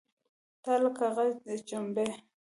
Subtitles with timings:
[0.63, 2.07] تۀ لکه غږ د چمبې!